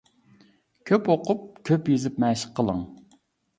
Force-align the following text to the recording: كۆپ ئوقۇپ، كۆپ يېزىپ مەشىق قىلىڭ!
كۆپ 0.91 1.09
ئوقۇپ، 1.15 1.45
كۆپ 1.71 1.93
يېزىپ 1.95 2.19
مەشىق 2.27 2.59
قىلىڭ! 2.61 2.83